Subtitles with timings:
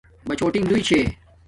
[0.27, 0.99] بَچھݸٹیݣ دݸئی چھݺ.